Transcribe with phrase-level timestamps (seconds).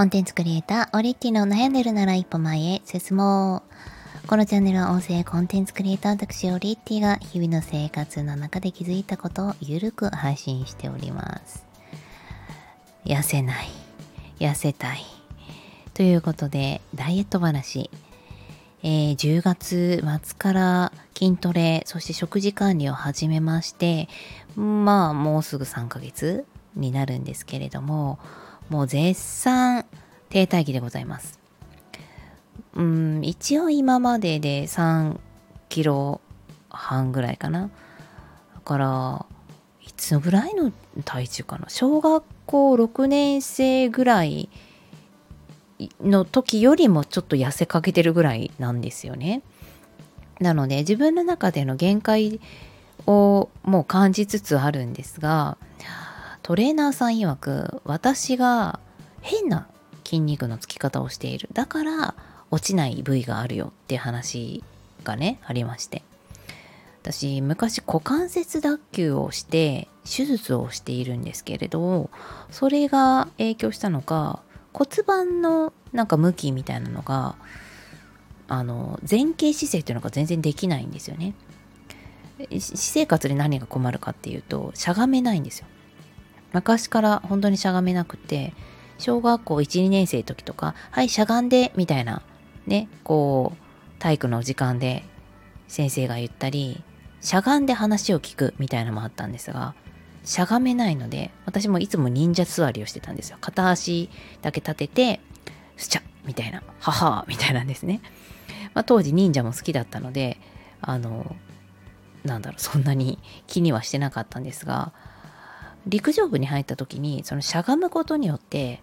[0.00, 3.64] コンテンツクリエイター、オリッティの悩んでるなら一歩前へ進も
[4.24, 4.26] う。
[4.28, 11.66] このチャンネルは音声コンテンツクリエイター私オリッティが日々の生活の中で気づいたことをゆるく配信しております。
[13.04, 13.68] 痩せない。
[14.38, 15.04] 痩せたい。
[15.92, 17.90] ということで、ダイエット話。
[18.82, 24.08] えー、10月末から筋トレ、そして食事管理を始めまして、
[24.56, 28.18] まあ、もうすぐ3ヶ月になるんですけれども、
[28.70, 29.84] もう絶賛
[30.30, 31.38] 停滞期でございます。
[32.74, 35.18] うん、一応今までで3
[35.68, 36.20] キロ
[36.70, 37.68] 半ぐらいかな。
[38.54, 39.26] だから、
[39.82, 40.72] いつぐらいの
[41.04, 44.48] 体重かな小学校6年生ぐらい
[46.00, 49.42] の時よりもちょっと痩せかけてるぐらいなんですよね。
[50.38, 52.40] なので自分の中での限界
[53.06, 55.58] をもう感じつつあるんですが
[56.42, 58.80] トレーナーさん曰く私が
[59.20, 59.68] 変な
[60.04, 61.48] 筋肉のつき方をしている。
[61.52, 62.14] だから
[62.50, 64.64] 落ちない部位があるよって話
[65.04, 66.02] がねありまして。
[67.02, 72.10] 私昔股関節脱臼をして手術をしているんですけれど
[72.50, 74.42] それが影響したのか
[74.74, 77.36] 骨盤のなんか向きみたいなのが
[78.48, 81.34] あの前傾姿勢っていうのが全然できないんですよね。
[82.50, 85.66] 私生活で何が困るかっていうとしゃがめないんですよ。
[86.52, 88.52] 昔から本当にしゃがめなくて
[88.98, 92.22] 小学校12年生の時とかはいしゃがんでみたいな
[92.66, 95.04] ねこう体育の時間で
[95.68, 96.82] 先生が言ったり
[97.20, 99.74] しゃがんで話を聞くみたいなのもあったんですが
[100.24, 103.38] しゃがめないので私もいつも忍者座りをしてたんですよ。
[103.40, 104.10] 片足
[104.42, 105.20] だけ立てて
[105.76, 108.02] スチャみたいな母みたいなんですね、
[108.74, 110.38] まあ、当時忍者も好きだったので
[110.82, 111.34] あの
[112.24, 114.92] なんだろうそんなに気にはしてなかったんですが
[115.86, 118.80] 陸上部に入った時にそのしゃがむことによって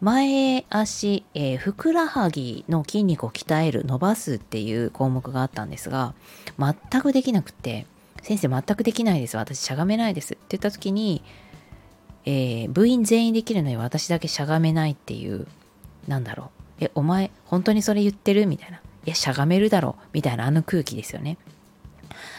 [0.00, 6.14] 前足、えー、ふくらはぎの筋肉を鍛える伸ばすっていう項目があったんですが
[6.58, 7.86] 全くできなくて
[8.22, 9.36] 先生全くできないです。
[9.36, 11.22] 私しゃがめないですって言った時に、
[12.24, 15.46] えー、部員全員できるのに私だけしゃがめないっていう
[16.08, 16.50] なんだろ
[16.80, 16.84] う。
[16.84, 18.46] えお前本当にそれ言ってる？
[18.46, 18.78] みたいな。
[18.78, 20.02] いやしゃがめるだろう。
[20.12, 21.36] みたいなあの空気ですよね。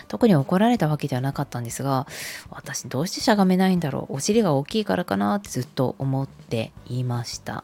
[0.08, 2.08] 特に怒られたわけではなかったんですが
[2.50, 4.16] 私どうしてしゃがめないんだろう。
[4.16, 7.64] お尻が大きいからかなってずっと思っていました。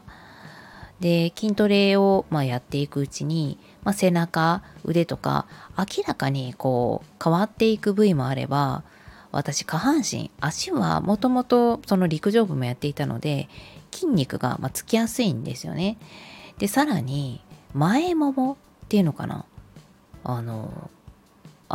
[1.00, 8.84] で筋トレを、ま、やっていくうちに、まあ、背中腕とか明らかにこう変わっていく部位もあれば
[9.32, 13.48] 私下半身足はもともとその陸上部もやっていたので
[13.90, 15.98] 筋肉がまつきやすいんですよね。
[16.58, 17.42] でさらに
[17.74, 18.52] 前もも
[18.84, 19.44] っていうのかな。
[20.24, 20.90] あの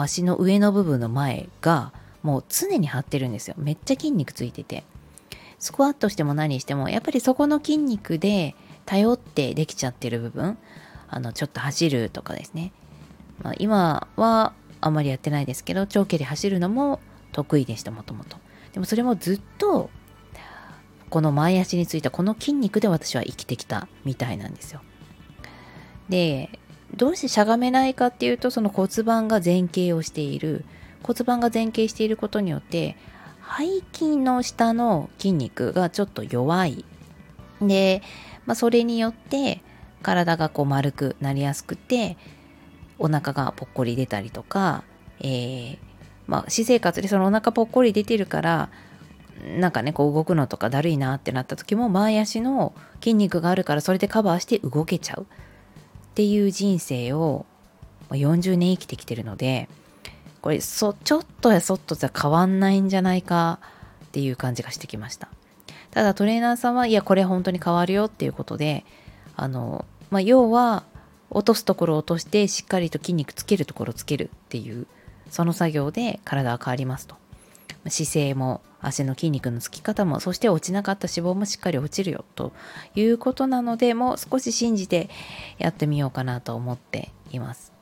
[0.02, 1.92] 足の上の部分の前が
[2.24, 3.56] もう常に張ってるんですよ。
[3.58, 4.84] めっちゃ筋肉ついてて。
[5.60, 8.56] スクワットしても何してもやっぱりそこの筋肉で
[8.86, 10.58] 頼ってできちゃってる部分
[11.10, 12.72] あのちょっと走るとかですね、
[13.42, 17.00] まあ、今はあんまりやってないですけど長距離走るのも
[17.32, 18.38] 得意でしたもともと。
[18.74, 19.90] でもそれもずっと
[21.10, 24.82] この前足についたこの筋肉で私は生きてきたみたいなんですよ。
[26.10, 26.60] で
[26.98, 30.66] どうしてしゃがめないかっていうとその骨盤が前傾をしている。
[31.04, 32.98] 骨盤が前傾していることによって
[33.58, 36.84] 背筋の下の筋肉がちょっと弱い。
[37.62, 38.02] で、
[38.46, 39.62] まあ、それによって
[40.02, 42.18] 体がこう丸くなりやすくて
[43.00, 44.84] お腹がぽっこり出たりとか、
[45.20, 45.78] えー、
[46.28, 48.70] まあ、私生活でそのお腹ぽっこり出てるから
[49.58, 55.28] なんかねこう動くのとかだるいなってなった時も前足の筋肉があるからそれでカバーして動けちゃう。
[56.18, 57.46] っていう人生を
[58.10, 59.70] 40年生きてきてるので
[60.42, 63.60] これそちょっとやそっとじゃ変わんないんじゃないか
[64.06, 65.30] っていう感じがしてきました。
[65.92, 68.84] ただトレーナーさんはいやこれ本当に変わるよっていうことで
[69.36, 70.86] あの、まあ、要は
[71.30, 74.88] 落とすところを落としてしっかりと筋肉つけるところつけるっていう
[75.30, 77.16] その作業で体は変わりますと。
[77.90, 82.52] 姿勢も足の筋肉のつき方もそして落ちなかった脂肪もしっかり落ちるよと
[82.96, 85.10] いうことなのでもう少し信じて
[85.58, 87.74] やってみようかなと思っています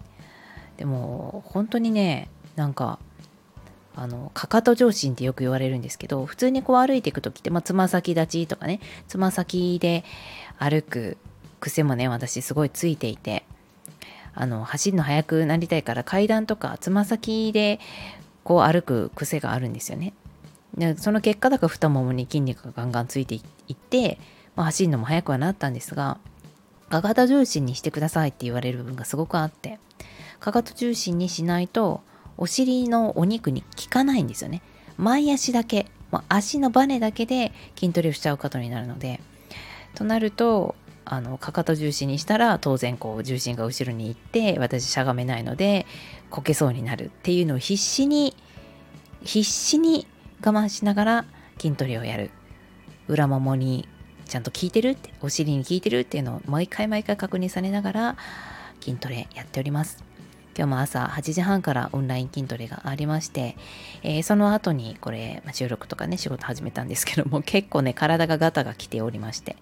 [0.77, 2.99] でも本当にねなんか
[3.97, 10.03] あのかかと上心ってよく言われるんですけど普通にこう歩いていく時ってまあつま先立ちとかねつま先で
[10.57, 11.17] 歩く
[11.61, 13.45] 癖もね私すごいついていて
[14.33, 17.79] あの走るの速くなりたいから階段とかつま先で
[18.43, 20.13] こう歩く癖があるんですよね。
[20.97, 23.41] その結果だから太ももに筋肉がガンガンついてい
[23.73, 24.19] って、
[24.55, 26.17] まあ、走るのも速くはなったんですが
[26.89, 29.79] かかと重心にしてくださいって言われる部分がすごくあって
[30.39, 32.01] かかと重心にしないと
[32.37, 34.61] お尻のお肉に効かないんですよね。
[34.97, 39.19] 前足だけ、まあ、足のバネだけで筋トレをしちゃうことになるので
[39.93, 40.75] となると
[41.05, 45.85] あのかかと重心にしたら当然こう重心が後ろに行って私しゃがめないので
[46.29, 48.35] こけそうになるっていうのを必死に
[49.23, 50.07] 必死に
[50.45, 51.25] 我慢しながら
[51.59, 52.29] 筋トレをやる。
[53.07, 53.87] 裏ももに
[54.25, 58.17] ちゃんと効いてるってお尻に効いてるっていうのを毎回毎回確認されながら
[58.81, 60.03] 筋トレやっております。
[60.57, 63.57] 今日も朝8時半からオンライン筋トレがありまして、
[64.03, 69.55] えー、その後にこれ、ま収録とかね仕事始めたんですけども 結構ね体がガタが来ておりまして。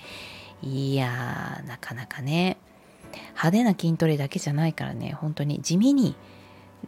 [0.62, 2.58] いやーなかなかね
[3.32, 6.16] 派手な筋トレだけじゃないからね本当に地味に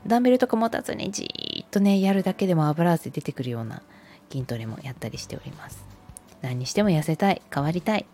[0.07, 3.81] ダンベルとか持たずにじーっとねやるだけでも油汗出てくるような
[4.31, 5.83] 筋トレもやったりしております。
[6.41, 8.05] 何にしても痩せたい変わりたい。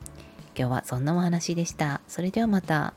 [0.58, 2.02] 今日はそんなお話でした。
[2.08, 2.96] それではまた。